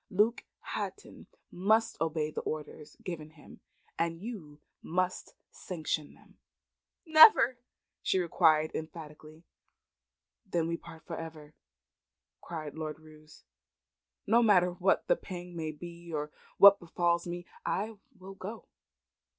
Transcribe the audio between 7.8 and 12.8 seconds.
she exclaimed, emphatically. "Then we part for ever," cried